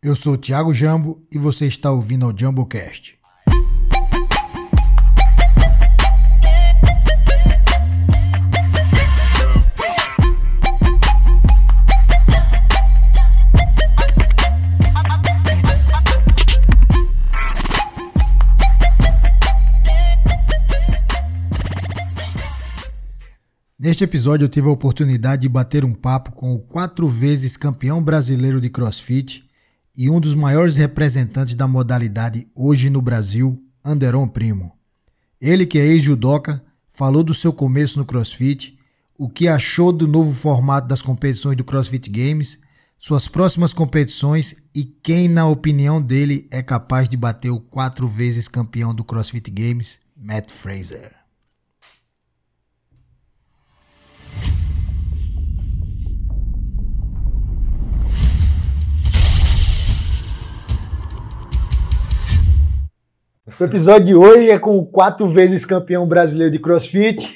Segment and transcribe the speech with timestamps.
[0.00, 3.18] Eu sou Thiago Jambo e você está ouvindo o JumboCast.
[23.76, 28.00] Neste episódio eu tive a oportunidade de bater um papo com o quatro vezes campeão
[28.00, 29.47] brasileiro de CrossFit
[29.98, 34.72] e um dos maiores representantes da modalidade hoje no Brasil, Anderon Primo.
[35.40, 38.78] Ele que é ex-judoca, falou do seu começo no CrossFit,
[39.18, 42.60] o que achou do novo formato das competições do CrossFit Games,
[42.96, 48.46] suas próximas competições e quem, na opinião dele, é capaz de bater o quatro vezes
[48.46, 51.17] campeão do CrossFit Games, Matt Fraser.
[63.60, 67.28] O episódio de hoje é com o quatro vezes campeão brasileiro de crossfit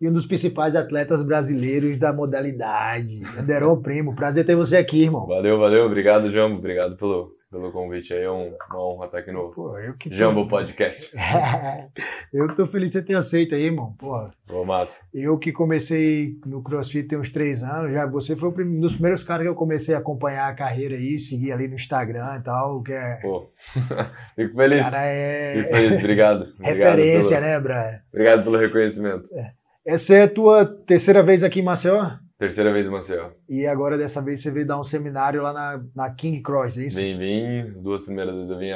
[0.00, 4.16] e um dos principais atletas brasileiros da modalidade, Anderon Primo.
[4.16, 5.24] Prazer ter você aqui, irmão.
[5.24, 5.86] Valeu, valeu.
[5.86, 6.58] Obrigado, Jambo.
[6.58, 8.22] Obrigado pelo, pelo convite aí.
[8.22, 10.14] É um, uma honra estar aqui no Pô, eu que tô...
[10.14, 11.10] Jambo Podcast.
[12.32, 13.94] eu que tô feliz de você ter aceito aí, irmão.
[13.98, 15.04] Pô, massa.
[15.12, 19.24] Eu que comecei no CrossFit tem uns três anos, já você foi um dos primeiros
[19.24, 22.82] caras que eu comecei a acompanhar a carreira aí, seguir ali no Instagram e tal,
[22.82, 23.18] que é...
[23.22, 23.50] Pô,
[24.36, 24.82] fico feliz.
[24.82, 25.54] Cara, é...
[25.54, 26.54] Fico feliz, obrigado.
[26.60, 27.40] Referência, obrigado pelo...
[27.40, 28.00] né, Bra?
[28.12, 29.28] Obrigado pelo reconhecimento.
[29.32, 29.52] É.
[29.86, 32.10] Essa é a tua terceira vez aqui em Maceió?
[32.38, 33.30] Terceira vez em Maceió.
[33.48, 36.86] E agora, dessa vez, você veio dar um seminário lá na, na King Cross, é
[36.86, 36.96] isso?
[36.96, 37.60] Vim, vim.
[37.74, 38.72] As duas primeiras vezes eu vim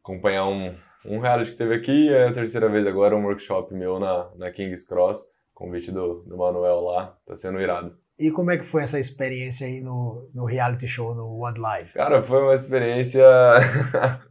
[0.00, 2.06] acompanhar um, um reality que teve aqui.
[2.08, 5.26] E a terceira vez agora, um workshop meu na, na King's Cross.
[5.52, 7.14] Convite do, do Manuel lá.
[7.26, 7.94] Tá sendo irado.
[8.18, 11.92] E como é que foi essa experiência aí no, no reality show, no One Live?
[11.92, 13.26] Cara, foi uma experiência...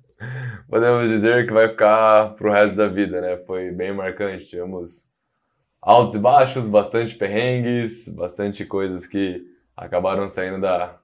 [0.68, 3.38] Podemos dizer que vai ficar pro resto da vida, né?
[3.46, 4.46] Foi bem marcante.
[4.46, 5.12] Tivemos
[5.86, 9.46] altos e baixos, bastante perrengues, bastante coisas que
[9.78, 10.98] acabaram saindo da,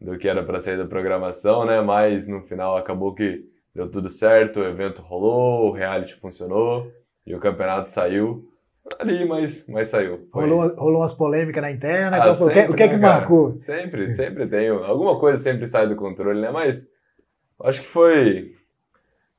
[0.00, 1.80] do que era para sair da programação, né?
[1.80, 6.92] Mas no final acabou que deu tudo certo, o evento rolou, o reality funcionou
[7.26, 8.48] e o campeonato saiu
[9.00, 10.28] ali, mas, mas saiu.
[10.32, 12.22] Rolou, rolou umas polêmicas na interna?
[12.22, 13.58] Ah, sempre, o que, é que né, marcou?
[13.58, 14.68] Sempre, sempre tem.
[14.68, 16.50] Alguma coisa sempre sai do controle, né?
[16.52, 16.88] Mas
[17.64, 18.54] acho que foi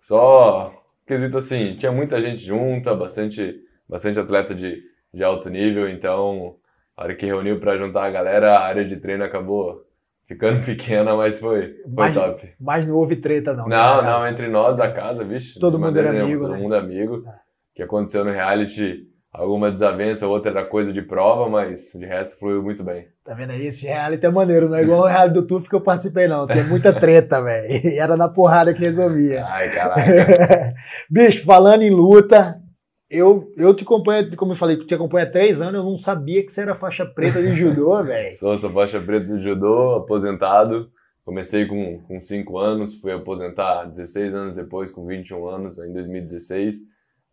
[0.01, 0.73] só
[1.07, 4.81] quesito assim, tinha muita gente junta, bastante bastante atleta de,
[5.13, 6.55] de alto nível, então
[6.95, 9.85] a hora que reuniu para juntar a galera, a área de treino acabou
[10.25, 12.53] ficando pequena, mas foi, foi mas, top.
[12.57, 13.67] Mas não houve treta, não.
[13.67, 15.59] Né, não, não, entre nós da casa, vixe.
[15.59, 16.41] Todo mundo era nenhuma, amigo.
[16.41, 16.59] Todo né?
[16.59, 17.23] mundo amigo.
[17.27, 17.33] É.
[17.75, 22.63] que aconteceu no reality, alguma desavença, outra era coisa de prova, mas de resto fluiu
[22.63, 23.07] muito bem.
[23.25, 23.65] Tá vendo aí?
[23.65, 26.47] Esse reality é maneiro, não é igual o reality do Turf que eu participei, não.
[26.47, 27.87] Tem muita treta, velho.
[27.87, 29.45] E era na porrada que resolvia.
[29.45, 30.03] Ai, caralho.
[31.11, 32.61] Bicho, falando em luta,
[33.11, 36.43] eu, eu te acompanho, como eu falei, te acompanho há três anos, eu não sabia
[36.45, 38.37] que você era faixa preta de judô, velho.
[38.37, 40.89] Sou, sou faixa preta de judô, aposentado.
[41.25, 46.75] Comecei com, com 5 anos, fui aposentar 16 anos depois, com 21 anos, em 2016.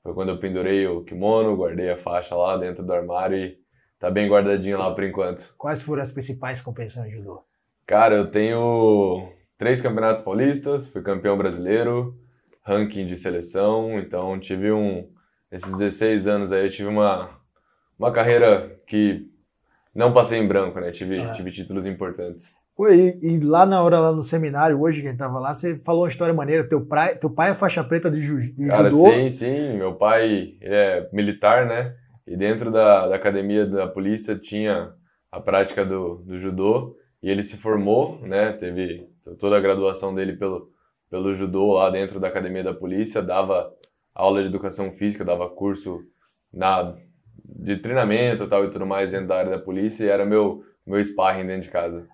[0.02, 3.56] Foi quando eu pendurei o kimono, guardei a faixa lá dentro do armário e
[3.98, 5.54] tá bem guardadinho lá por enquanto.
[5.56, 7.42] Quais foram as principais competições de judô?
[7.86, 12.14] Cara, eu tenho três campeonatos paulistas, fui campeão brasileiro,
[12.62, 15.08] ranking de seleção, então tive um
[15.50, 17.30] esses 16 anos aí eu tive uma,
[17.98, 19.26] uma carreira que
[19.94, 20.90] não passei em branco, né?
[20.90, 21.32] Tive, ah.
[21.32, 22.54] tive títulos importantes.
[22.80, 25.76] E, e, lá na hora, lá no seminário, hoje que a gente tava lá, você
[25.78, 26.62] falou uma história maneira.
[26.62, 29.10] Teu, pai, teu pai é faixa preta de, ju, de Cara, judô?
[29.10, 29.76] sim, sim.
[29.76, 31.96] Meu pai é militar, né?
[32.24, 34.92] E dentro da, da academia da polícia tinha
[35.32, 36.96] a prática do, do judô.
[37.20, 38.52] E ele se formou, né?
[38.52, 39.08] Teve
[39.40, 40.70] toda a graduação dele pelo,
[41.10, 43.20] pelo judô lá dentro da academia da polícia.
[43.20, 43.72] Dava
[44.18, 46.02] aula de educação física, dava curso
[46.52, 46.94] na,
[47.44, 51.02] de treinamento tal e tudo mais dentro da área da polícia e era meu, meu
[51.02, 52.06] sparring dentro de casa.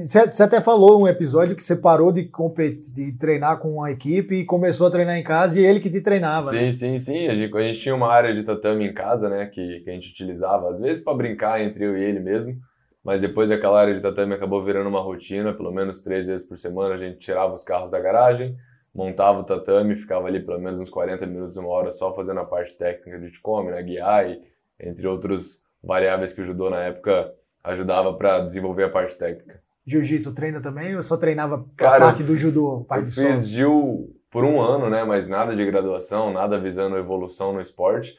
[0.00, 4.36] Você até falou um episódio que você parou de, competir, de treinar com uma equipe
[4.36, 6.50] e começou a treinar em casa e ele que te treinava.
[6.50, 6.70] Sim, né?
[6.70, 7.28] sim, sim.
[7.28, 9.92] A gente, a gente, tinha uma área de tatame em casa, né, que, que a
[9.92, 12.56] gente utilizava, às vezes para brincar entre eu e ele mesmo,
[13.04, 16.56] mas depois aquela área de tatame acabou virando uma rotina, pelo menos três vezes por
[16.56, 18.56] semana a gente tirava os carros da garagem,
[18.94, 22.44] montava o tatame, ficava ali pelo menos uns 40 minutos, uma hora só fazendo a
[22.44, 24.40] parte técnica de come, né, guiar e
[24.80, 27.32] entre outros variáveis que o judô na época
[27.62, 29.60] ajudava para desenvolver a parte técnica.
[29.86, 32.84] Jiu-jitsu treina também ou só treinava Cara, a parte do judô?
[32.88, 37.52] Parte eu fiz Jiu por um ano, né, mas nada de graduação, nada visando evolução
[37.52, 38.16] no esporte,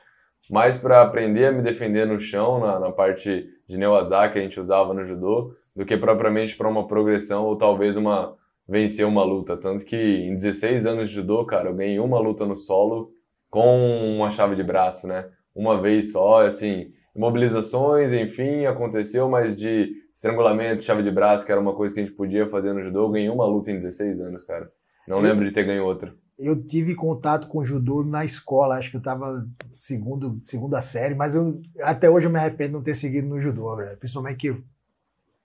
[0.50, 4.42] mas para aprender a me defender no chão, na, na parte de Neowazaki que a
[4.42, 8.36] gente usava no judô, do que propriamente para uma progressão ou talvez uma
[8.67, 9.56] vencer uma luta.
[9.57, 13.12] Tanto que em 16 anos de judô, cara, eu ganhei uma luta no solo
[13.50, 15.29] com uma chave de braço, né?
[15.56, 21.62] Uma vez só, assim, mobilizações, enfim, aconteceu, mas de estrangulamento, chave de braço, que era
[21.62, 24.21] uma coisa que a gente podia fazer no judô, eu ganhei uma luta em 16
[24.21, 24.69] anos, cara.
[25.07, 26.13] Não eu, lembro de ter ganho outra.
[26.38, 31.35] Eu tive contato com judô na escola, acho que eu estava segundo, segunda série, mas
[31.35, 33.97] eu, até hoje eu me arrependo de não ter seguido no judô, velho.
[33.97, 34.63] principalmente que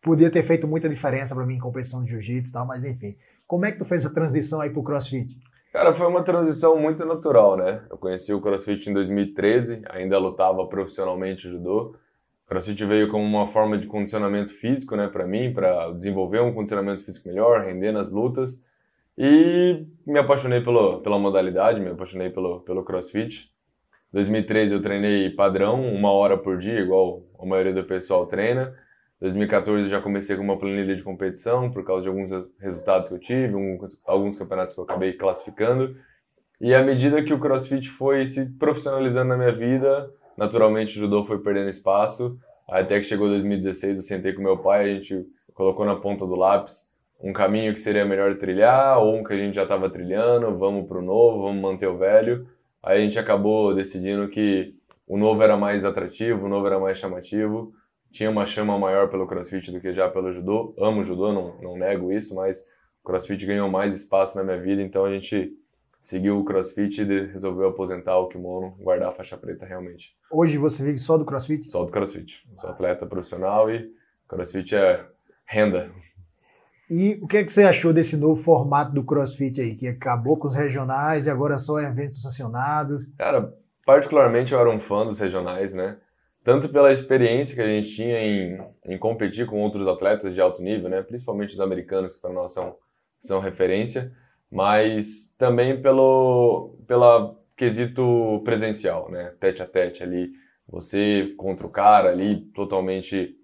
[0.02, 3.16] podia ter feito muita diferença para mim em competição de jiu-jitsu e tal, mas enfim.
[3.46, 5.36] Como é que tu fez a transição aí pro CrossFit?
[5.72, 7.82] Cara, foi uma transição muito natural, né?
[7.88, 11.94] Eu conheci o CrossFit em 2013, ainda lutava profissionalmente judô.
[12.44, 16.52] O CrossFit veio como uma forma de condicionamento físico, né, para mim, para desenvolver um
[16.52, 18.64] condicionamento físico melhor, render nas lutas.
[19.16, 23.52] E me apaixonei pelo, pela modalidade, me apaixonei pelo, pelo CrossFit.
[24.12, 28.74] Em 2013 eu treinei padrão, uma hora por dia, igual a maioria do pessoal treina.
[29.20, 33.14] 2014 eu já comecei com uma planilha de competição por causa de alguns resultados que
[33.14, 35.94] eu tive, alguns, alguns campeonatos que eu acabei classificando.
[36.58, 41.22] E à medida que o CrossFit foi se profissionalizando na minha vida, naturalmente o judô
[41.24, 42.38] foi perdendo espaço.
[42.68, 46.34] Até que chegou 2016, eu sentei com meu pai, a gente colocou na ponta do
[46.34, 46.90] lápis
[47.22, 50.88] um caminho que seria melhor trilhar ou um que a gente já estava trilhando, vamos
[50.88, 52.46] para o novo, vamos manter o velho.
[52.82, 54.74] Aí a gente acabou decidindo que
[55.06, 57.74] o novo era mais atrativo, o novo era mais chamativo
[58.10, 60.74] tinha uma chama maior pelo crossfit do que já pelo judô.
[60.78, 62.60] Amo judô, não, não nego isso, mas
[63.02, 65.56] o crossfit ganhou mais espaço na minha vida, então a gente
[66.00, 70.14] seguiu o crossfit e resolveu aposentar o kimono, guardar a faixa preta realmente.
[70.30, 71.70] Hoje você vive só do crossfit?
[71.70, 72.44] Só do crossfit.
[72.50, 72.62] Nossa.
[72.62, 73.92] Sou atleta profissional e
[74.26, 75.04] crossfit é
[75.44, 75.90] renda.
[76.90, 80.36] E o que, é que você achou desse novo formato do CrossFit aí, que acabou
[80.36, 83.06] com os regionais e agora só eventos sancionados?
[83.16, 83.54] Cara,
[83.86, 85.98] particularmente eu era um fã dos regionais, né?
[86.42, 90.62] Tanto pela experiência que a gente tinha em, em competir com outros atletas de alto
[90.62, 91.02] nível, né?
[91.02, 92.76] principalmente os americanos, que para nós são,
[93.20, 94.12] são referência,
[94.50, 99.34] mas também pelo pela quesito presencial, né?
[99.38, 100.32] tete a tete ali,
[100.66, 103.36] você contra o cara ali, totalmente,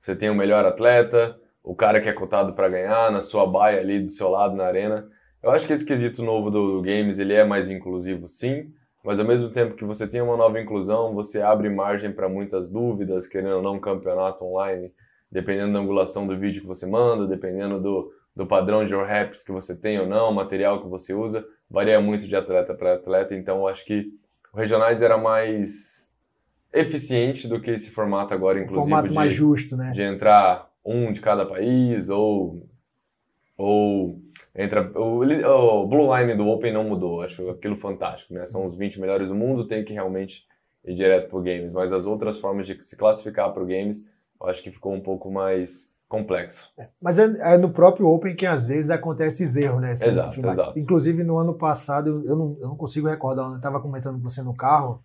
[0.00, 3.80] você tem o melhor atleta, o cara que é cotado para ganhar, na sua baia
[3.80, 5.08] ali do seu lado na arena.
[5.42, 8.72] Eu acho que esse quesito novo do, do Games, ele é mais inclusivo sim,
[9.04, 12.70] mas ao mesmo tempo que você tem uma nova inclusão, você abre margem para muitas
[12.70, 14.90] dúvidas, querendo ou não um campeonato online,
[15.30, 19.52] dependendo da angulação do vídeo que você manda, dependendo do, do padrão de raps que
[19.52, 23.58] você tem ou não, material que você usa, varia muito de atleta para atleta, então
[23.58, 24.10] eu acho que
[24.52, 26.08] o Regionais era mais
[26.72, 28.80] eficiente do que esse formato agora, inclusive.
[28.80, 29.92] formato de, mais justo, né?
[29.92, 32.66] De entrar um de cada país ou,
[33.56, 34.23] ou
[34.56, 38.46] Entra, o, o Blue Line do Open não mudou, acho aquilo fantástico, né?
[38.46, 40.44] São os 20 melhores do mundo, tem que realmente
[40.84, 44.06] ir direto pro games, mas as outras formas de se classificar pro games,
[44.40, 46.70] eu acho que ficou um pouco mais complexo.
[46.78, 49.90] É, mas é, é, no próprio Open que às vezes acontece esses erros, né?
[49.90, 50.78] Exato, exato.
[50.78, 54.42] Inclusive no ano passado, eu não, eu não consigo recordar, eu estava comentando com você
[54.42, 55.02] no carro,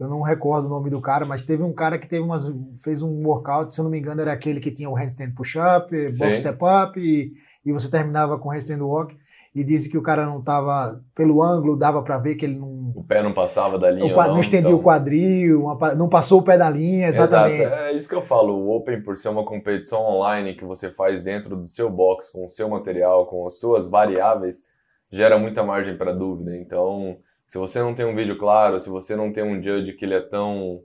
[0.00, 2.50] eu não recordo o nome do cara, mas teve um cara que teve umas,
[2.82, 5.90] fez um workout, se eu não me engano, era aquele que tinha o handstand push-up,
[6.16, 9.14] box step up, e, e, você terminava com handstand walk,
[9.54, 12.92] e disse que o cara não estava, pelo ângulo, dava para ver que ele não...
[12.96, 14.80] O pé não passava da linha, o, não, não estendia então...
[14.80, 17.60] o quadril, uma, não passou o pé da linha, exatamente.
[17.60, 17.82] Exato.
[17.82, 21.20] É isso que eu falo, o Open, por ser uma competição online que você faz
[21.22, 24.64] dentro do seu box, com o seu material, com as suas variáveis,
[25.12, 27.18] gera muita margem para dúvida, então
[27.50, 30.14] se você não tem um vídeo claro, se você não tem um judge que ele
[30.14, 30.84] é tão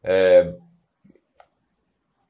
[0.00, 0.54] é,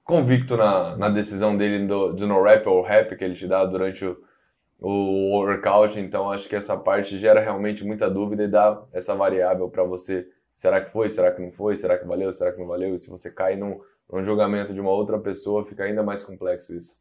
[0.03, 3.63] convicto na, na decisão dele do, do no rap ou rap que ele te dá
[3.67, 4.17] durante o,
[4.81, 9.69] o workout, então acho que essa parte gera realmente muita dúvida e dá essa variável
[9.69, 10.27] para você.
[10.55, 11.11] Será que foi?
[11.11, 11.77] Será que não foi?
[11.77, 12.33] Será que valeu?
[12.33, 12.95] Será que não valeu?
[12.95, 13.79] E se você cai num,
[14.11, 16.97] num julgamento de uma outra pessoa, fica ainda mais complexo isso.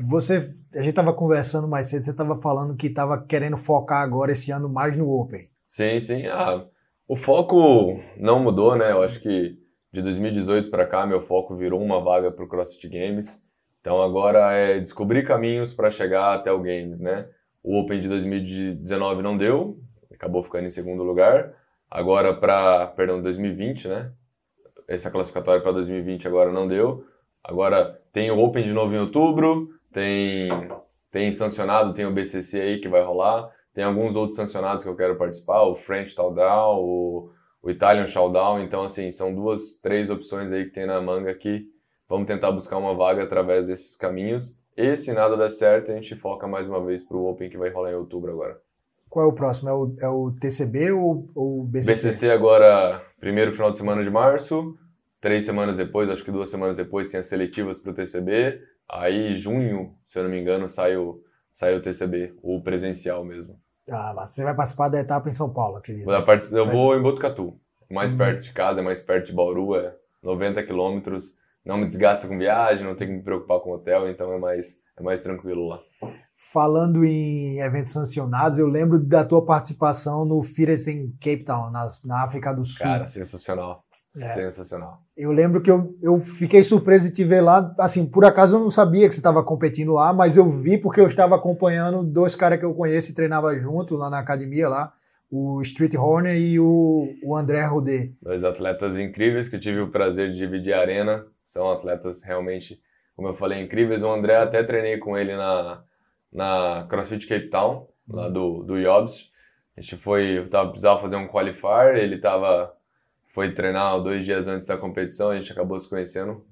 [0.00, 4.30] Você, a gente estava conversando mais cedo, você estava falando que estava querendo focar agora
[4.30, 5.50] esse ano mais no Open.
[5.68, 6.26] Sim, sim.
[6.26, 6.64] Ah,
[7.06, 8.90] o foco não mudou, né?
[8.90, 9.56] Eu acho que
[9.92, 13.44] de 2018 para cá meu foco virou uma vaga para o CrossFit Games.
[13.80, 17.28] Então agora é descobrir caminhos para chegar até o Games, né?
[17.62, 19.78] O Open de 2019 não deu,
[20.12, 21.54] acabou ficando em segundo lugar.
[21.90, 24.12] Agora para, perdão, 2020, né?
[24.88, 27.04] Essa classificatória para 2020 agora não deu.
[27.44, 30.48] Agora tem o Open de novo em outubro, tem
[31.10, 33.50] tem sancionado, tem o BCC aí que vai rolar.
[33.78, 37.30] Tem alguns outros sancionados que eu quero participar, o French Showdown, o,
[37.62, 38.58] o Italian Showdown.
[38.58, 41.64] Então, assim, são duas, três opções aí que tem na manga que
[42.08, 44.60] vamos tentar buscar uma vaga através desses caminhos.
[44.76, 47.56] E se nada der certo, a gente foca mais uma vez para o Open que
[47.56, 48.60] vai rolar em outubro agora.
[49.08, 49.68] Qual é o próximo?
[49.68, 52.08] É o, é o TCB ou o BCC?
[52.08, 54.76] BCC agora, primeiro final de semana de março.
[55.20, 58.60] Três semanas depois, acho que duas semanas depois, tem as seletivas para o TCB.
[58.90, 61.22] Aí, junho, se eu não me engano, saiu
[61.58, 63.58] saiu o TCB, o presencial mesmo.
[63.90, 66.06] Ah, você vai participar da etapa em São Paulo, acredito.
[66.24, 66.54] Particip...
[66.54, 67.58] Eu vou em Botucatu,
[67.90, 68.18] mais uhum.
[68.18, 71.34] perto de casa, é mais perto de Bauru, é 90 quilômetros.
[71.64, 74.80] Não me desgasta com viagem, não tenho que me preocupar com hotel, então é mais,
[74.98, 75.80] é mais tranquilo lá.
[76.34, 81.88] Falando em eventos sancionados, eu lembro da tua participação no Fires em Cape Town, na,
[82.04, 82.86] na África do Sul.
[82.86, 83.84] Cara, sensacional.
[84.20, 84.34] É.
[84.34, 85.02] Sensacional.
[85.16, 87.74] Eu lembro que eu, eu fiquei surpreso de te ver lá.
[87.78, 91.00] Assim, por acaso eu não sabia que você estava competindo lá, mas eu vi porque
[91.00, 94.92] eu estava acompanhando dois caras que eu conheço e treinava junto lá na academia lá,
[95.30, 98.12] o Street Horner e o, o André Rodé.
[98.22, 101.26] Dois atletas incríveis que eu tive o prazer de dividir a arena.
[101.44, 102.80] São atletas realmente,
[103.16, 104.02] como eu falei, incríveis.
[104.02, 105.82] O André até treinei com ele na,
[106.32, 109.30] na CrossFit Cape Town, lá do, do Yobs.
[109.76, 112.74] A gente foi, eu tava, precisava fazer um qualifier, ele estava
[113.28, 116.44] foi treinar dois dias antes da competição, a gente acabou se conhecendo.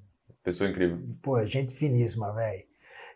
[0.43, 0.99] Pessoa incrível.
[1.23, 2.63] Pô, gente finíssima, velho.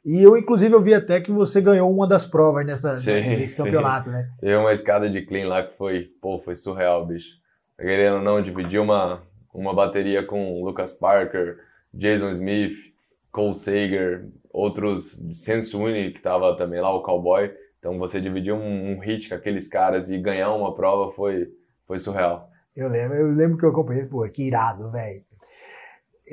[0.05, 3.55] E eu, inclusive, eu vi até que você ganhou uma das provas nessa, sim, nesse
[3.55, 4.14] campeonato, sim.
[4.17, 4.31] né?
[4.40, 7.38] Teve uma escada de clean lá que foi, pô, foi surreal, bicho.
[7.79, 11.59] Querendo ou não, dividi uma, uma bateria com Lucas Parker,
[11.93, 12.93] Jason Smith,
[13.31, 17.52] Cole Sager, outros, Sensuni, que tava também lá, o Cowboy.
[17.79, 21.49] Então você dividir um, um hit com aqueles caras e ganhar uma prova foi,
[21.87, 22.50] foi surreal.
[22.80, 25.22] Eu lembro, eu lembro que eu acompanhei, pô, que irado, velho.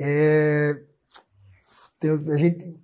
[0.00, 0.80] É,
[2.32, 2.74] a gente,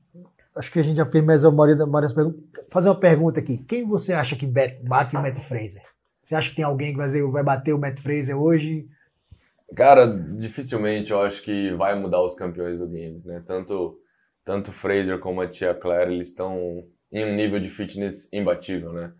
[0.55, 2.43] acho que a gente já fez mais a maioria, das perguntas.
[2.69, 3.57] Fazer uma pergunta aqui.
[3.57, 5.83] Quem você acha que bate o Matt Fraser?
[6.23, 8.87] Você acha que tem alguém que vai, vai bater o Matt Fraser hoje?
[9.75, 13.43] Cara, dificilmente eu acho que vai mudar os campeões do Games, né?
[13.47, 13.99] Tanto,
[14.45, 19.13] tanto Fraser como a Tia Claire, eles estão em um nível de fitness imbatível, né?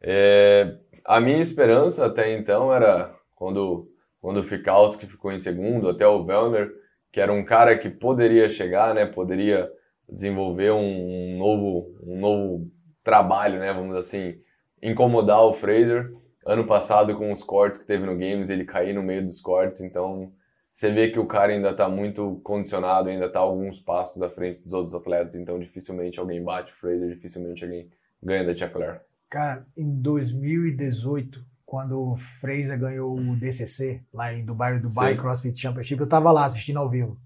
[0.00, 6.06] É, a minha esperança até então era quando, quando o Fikowski ficou em segundo, até
[6.06, 6.72] o Wellner,
[7.10, 9.68] que era um cara que poderia chegar, né, poderia
[10.08, 12.70] desenvolver um, um novo, um novo
[13.02, 14.36] trabalho, né, vamos assim,
[14.80, 16.14] incomodar o Fraser.
[16.46, 19.80] Ano passado, com os cortes que teve no Games, ele caiu no meio dos cortes,
[19.80, 20.32] então
[20.72, 24.60] você vê que o cara ainda está muito condicionado, ainda está alguns passos à frente
[24.60, 27.90] dos outros atletas, então dificilmente alguém bate o Fraser, dificilmente alguém
[28.22, 29.00] ganha da Tia Claire.
[29.28, 35.18] Cara, em 2018, quando o Fraser ganhou o DCC, lá em Dubai, Dubai Sim.
[35.18, 37.16] CrossFit Championship, eu estava lá assistindo ao vivo.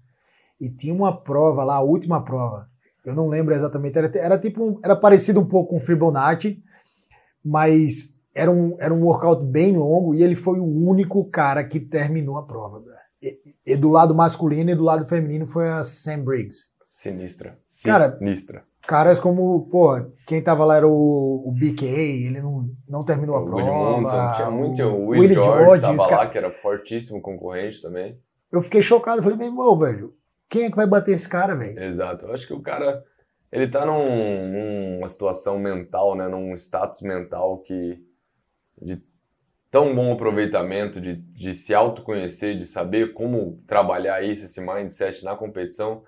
[0.57, 2.69] E tinha uma prova lá, a última prova,
[3.03, 6.63] eu não lembro exatamente, era, era tipo, era parecido um pouco com o Fibonacci,
[7.43, 11.81] mas era um, era um workout bem longo e ele foi o único cara que
[11.81, 12.81] terminou a prova.
[13.21, 16.69] E, e do lado masculino e do lado feminino foi a Sam Briggs.
[16.85, 17.59] Sinistra.
[17.65, 18.59] Sinistra.
[18.63, 23.35] Cara, caras como, pô, quem tava lá era o, o BK, ele não, não terminou
[23.35, 23.63] a o prova.
[23.63, 28.17] Munson, tinha muito, o Will, Will George, George tava lá, que era fortíssimo concorrente também.
[28.49, 30.15] Eu fiquei chocado, falei, meu irmão, velho,
[30.49, 31.77] quem é que vai bater esse cara, velho?
[31.77, 33.03] Exato, eu acho que o cara,
[33.51, 38.01] ele tá num, numa situação mental, né, num status mental que,
[38.81, 39.03] de
[39.69, 45.35] tão bom aproveitamento, de, de se autoconhecer, de saber como trabalhar isso, esse mindset na
[45.35, 46.03] competição,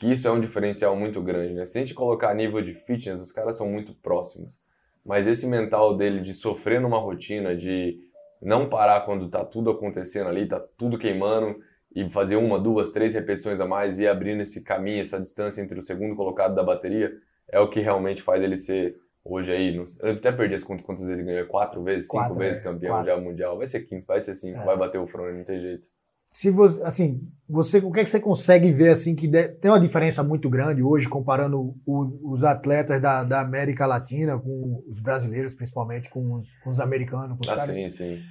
[0.00, 1.66] que isso é um diferencial muito grande, né?
[1.66, 4.58] Se a gente colocar a nível de fitness, os caras são muito próximos.
[5.04, 8.00] Mas esse mental dele de sofrer numa rotina, de
[8.40, 11.54] não parar quando tá tudo acontecendo ali, tá tudo queimando,
[11.94, 15.78] e fazer uma, duas, três repetições a mais e abrindo esse caminho, essa distância entre
[15.78, 17.12] o segundo colocado da bateria,
[17.46, 19.76] é o que realmente faz ele ser hoje aí.
[19.76, 22.94] Eu até perdi as contas quantas ele ganhou, quatro vezes, cinco quatro, vezes é, campeão
[22.94, 23.20] quatro.
[23.20, 23.58] mundial.
[23.58, 24.64] Vai ser quinto, vai ser cinco, é.
[24.64, 25.86] vai bater o front, não tem jeito
[26.30, 29.68] se você, assim, você, o que é que você consegue ver assim que de, tem
[29.68, 35.00] uma diferença muito grande hoje comparando o, os atletas da, da, América Latina com os
[35.00, 37.36] brasileiros, principalmente com os, com os americanos?
[37.36, 37.74] Com os ah, caras?
[37.74, 38.22] sim, sim.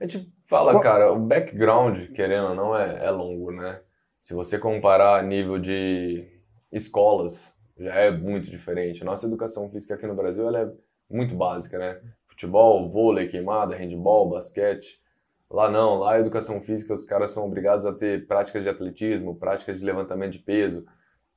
[0.00, 0.82] A gente fala, Qual...
[0.82, 3.80] cara, o background, querendo ou não, é, é longo, né?
[4.18, 6.26] Se você comparar a nível de
[6.72, 9.04] escolas, já é muito diferente.
[9.04, 10.72] Nossa educação física aqui no Brasil ela é
[11.10, 12.00] muito básica, né?
[12.26, 15.04] Futebol, vôlei, queimada, handball, basquete
[15.50, 19.36] Lá não, lá a educação física os caras são obrigados a ter práticas de atletismo,
[19.36, 20.84] práticas de levantamento de peso.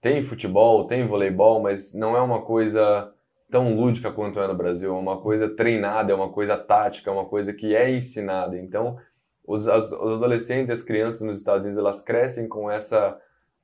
[0.01, 3.13] Tem futebol, tem voleibol, mas não é uma coisa
[3.49, 7.13] tão lúdica quanto é no Brasil, é uma coisa treinada, é uma coisa tática, é
[7.13, 8.57] uma coisa que é ensinada.
[8.57, 8.97] Então,
[9.45, 13.19] os, as, os adolescentes, as crianças nos Estados Unidos, elas crescem com essa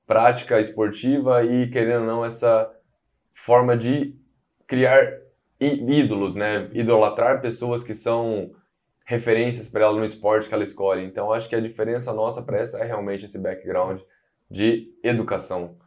[0.06, 2.72] prática esportiva e, querendo ou não, essa
[3.34, 4.16] forma de
[4.68, 5.08] criar
[5.60, 6.70] ídolos, né?
[6.74, 8.52] Idolatrar pessoas que são
[9.06, 11.06] referências para ela no esporte que ela escolhe.
[11.06, 14.02] Então, acho que a diferença nossa para essa é realmente esse background
[14.50, 15.78] de educação.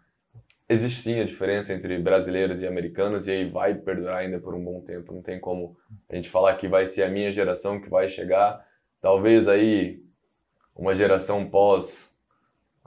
[0.68, 4.62] Existe sim a diferença entre brasileiros e americanos e aí vai perdurar ainda por um
[4.62, 5.12] bom tempo.
[5.12, 5.76] Não tem como
[6.08, 8.64] a gente falar que vai ser a minha geração que vai chegar.
[9.00, 10.02] Talvez aí
[10.76, 12.14] uma geração pós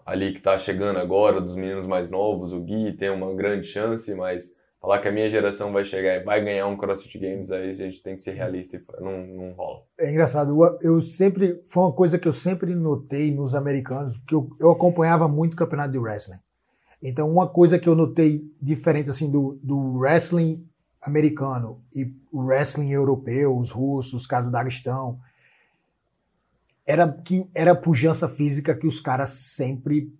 [0.05, 4.13] ali que está chegando agora, dos meninos mais novos, o Gui tem uma grande chance,
[4.15, 7.69] mas falar que a minha geração vai chegar e vai ganhar um CrossFit Games, aí
[7.69, 9.83] a gente tem que ser realista e não, não rola.
[9.97, 14.49] É engraçado, eu, sempre, foi uma coisa que eu sempre notei nos americanos, que eu,
[14.59, 16.39] eu acompanhava muito o campeonato de wrestling.
[17.01, 20.67] Então, uma coisa que eu notei diferente assim do, do wrestling
[20.99, 25.19] americano e o wrestling europeu, os russos, os caras do Daguestão,
[26.85, 30.11] era que era a pujança física que os caras sempre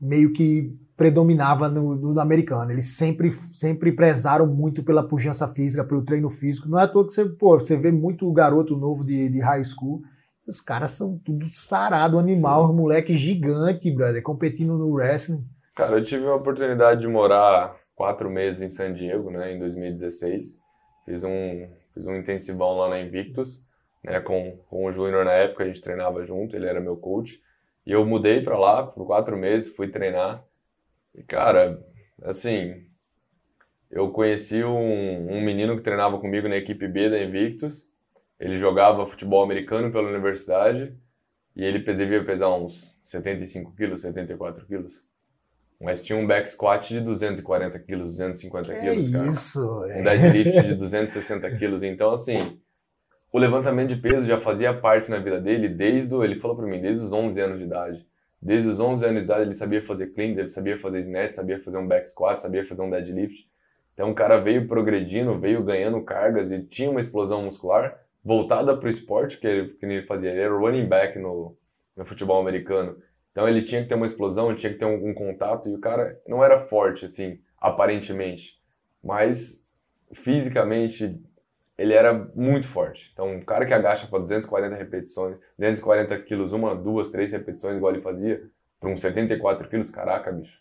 [0.00, 2.70] meio que predominava no, no, americano.
[2.70, 6.68] Eles sempre, sempre prezaram muito pela pujança física, pelo treino físico.
[6.68, 9.64] Não é à toa que você, pô, você vê muito garoto novo de, de high
[9.64, 10.02] school.
[10.46, 15.42] Os caras são tudo sarado, animal, os moleques gigantes, brother, competindo no wrestling.
[15.74, 20.60] Cara, eu tive a oportunidade de morar quatro meses em San Diego, né, em 2016.
[21.06, 23.64] Fiz um, fiz um intensivão lá na Invictus,
[24.04, 27.40] né, com, com o Júnior na época, a gente treinava junto, ele era meu coach.
[27.86, 30.44] E eu mudei para lá por quatro meses, fui treinar.
[31.14, 31.82] E, cara,
[32.22, 32.86] assim,
[33.90, 37.88] eu conheci um, um menino que treinava comigo na equipe B da Invictus.
[38.38, 40.94] Ele jogava futebol americano pela universidade
[41.56, 45.02] e ele devia pesar uns 75 quilos, 74 quilos.
[45.80, 49.26] Mas tinha um back squat de 240 quilos, 250 é quilos, cara.
[49.26, 49.82] isso!
[49.82, 51.82] Um deadlift de 260 quilos.
[51.82, 52.60] Então, assim,
[53.32, 56.80] o levantamento de peso já fazia parte na vida dele desde, ele falou para mim,
[56.80, 58.06] desde os 11 anos de idade.
[58.42, 61.60] Desde os 11 anos de idade ele sabia fazer clean, ele sabia fazer snatch, sabia
[61.60, 63.48] fazer um back squat, sabia fazer um deadlift.
[63.94, 68.86] Então o cara veio progredindo, veio ganhando cargas e tinha uma explosão muscular voltada para
[68.86, 70.30] o esporte que ele, que ele fazia.
[70.30, 71.56] Ele era running back no,
[71.96, 72.96] no futebol americano.
[73.30, 75.78] Então ele tinha que ter uma explosão, tinha que ter um, um contato e o
[75.78, 78.58] cara não era forte assim, aparentemente,
[79.04, 79.68] mas
[80.12, 81.20] fisicamente
[81.80, 83.10] ele era muito forte.
[83.14, 87.90] Então, um cara que agacha para 240 repetições, 240 quilos, uma, duas, três repetições, igual
[87.94, 88.42] ele fazia,
[88.78, 90.60] para uns 74 quilos, caraca, bicho.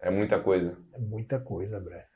[0.00, 0.74] É muita coisa.
[0.94, 2.06] É muita coisa, Bré.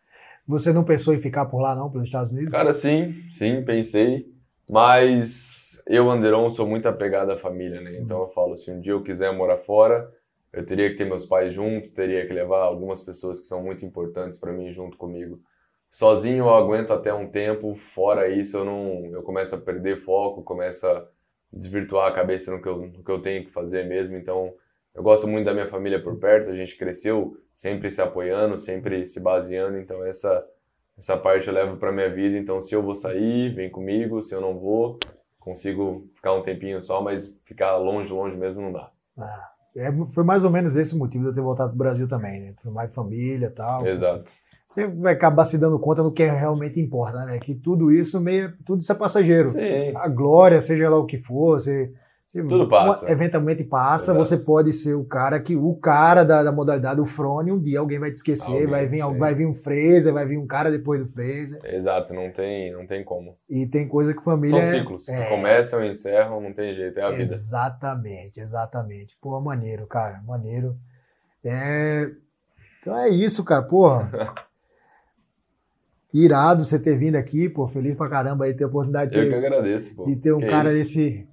[0.47, 2.51] Você não pensou em ficar por lá, não, pelos Estados Unidos?
[2.51, 4.33] Cara, sim, sim, pensei.
[4.69, 7.99] Mas eu, Anderon, sou muito apegado à família, né?
[8.01, 10.11] Então eu falo, se um dia eu quiser morar fora,
[10.51, 13.85] eu teria que ter meus pais junto, teria que levar algumas pessoas que são muito
[13.85, 15.39] importantes para mim junto comigo
[15.93, 20.43] sozinho eu aguento até um tempo, fora isso eu não, eu começo a perder foco,
[20.43, 21.07] começo a
[21.53, 24.55] desvirtuar a cabeça no que eu, no que eu tenho que fazer mesmo, então
[24.95, 29.05] eu gosto muito da minha família por perto, a gente cresceu sempre se apoiando, sempre
[29.05, 30.45] se baseando, então essa
[30.97, 34.35] essa parte eu levo para minha vida, então se eu vou sair, vem comigo, se
[34.35, 34.99] eu não vou,
[35.39, 38.91] consigo ficar um tempinho só, mas ficar longe, longe mesmo não dá.
[39.19, 42.07] Ah, é, foi mais ou menos esse o motivo de eu ter voltado pro Brasil
[42.07, 42.55] também, né?
[42.67, 43.87] mais família e tal.
[43.87, 44.33] Exato
[44.73, 47.39] você vai acabar se dando conta do que realmente importa, né?
[47.39, 49.53] Que tudo isso meio, tudo isso é passageiro.
[49.53, 49.93] Sim.
[49.95, 51.93] A glória, seja lá o que for, você,
[52.27, 53.13] você tudo passa.
[53.13, 54.13] eventualmente passa.
[54.13, 54.19] Exato.
[54.25, 57.81] Você pode ser o cara que o cara da, da modalidade do frone, um dia
[57.81, 60.71] alguém vai te esquecer, alguém, vai vir, vai vir um Fraser, vai vir um cara
[60.71, 61.61] depois do Fraser.
[61.65, 63.37] Exato, não tem, não tem como.
[63.51, 67.03] E tem coisa que família são ciclos, é, começam e encerram, não tem jeito, é
[67.03, 67.21] a vida.
[67.21, 69.19] Exatamente, exatamente.
[69.21, 70.79] Pô, maneiro, cara, maneiro.
[71.45, 72.11] É,
[72.81, 74.11] então é isso, cara, porra.
[76.13, 79.27] irado você ter vindo aqui, pô, feliz pra caramba aí ter a oportunidade de ter,
[79.27, 80.05] Eu que agradeço, pô.
[80.05, 81.27] De ter um que cara desse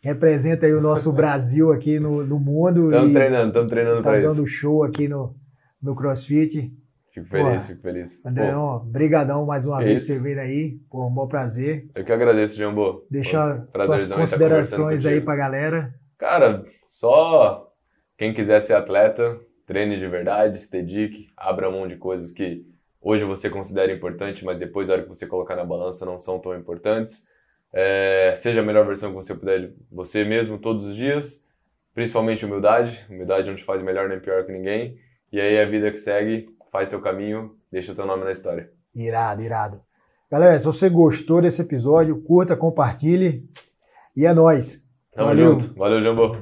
[0.00, 2.92] representa aí o nosso Brasil aqui no, no mundo.
[2.92, 4.46] Estamos treinando, estamos treinando tá dando isso.
[4.46, 5.34] show aqui no,
[5.82, 6.72] no CrossFit.
[7.12, 8.24] Fico feliz, pô, fico feliz.
[8.24, 10.78] Andréão, brigadão mais uma vez por você vir aí.
[10.90, 11.88] Pô, um bom prazer.
[11.94, 13.06] Eu que agradeço, Jambo.
[13.10, 15.94] Deixa suas considerações aí pra galera.
[16.18, 17.72] Cara, só
[18.18, 22.64] quem quiser ser atleta, treine de verdade, se dedique, abra mão de coisas que
[23.06, 26.40] hoje você considera importante, mas depois, na hora que você colocar na balança, não são
[26.40, 27.28] tão importantes.
[27.72, 31.46] É, seja a melhor versão que você puder, você mesmo, todos os dias.
[31.94, 33.06] Principalmente humildade.
[33.08, 34.98] Humildade não te faz melhor nem pior que ninguém.
[35.30, 38.72] E aí a vida que segue, faz teu caminho, deixa o teu nome na história.
[38.92, 39.80] Irado, irado.
[40.28, 43.48] Galera, se você gostou desse episódio, curta, compartilhe.
[44.16, 44.84] E é nóis.
[45.14, 45.60] Tamo Valeu.
[45.60, 45.74] junto.
[45.74, 46.36] Valeu, Jambô.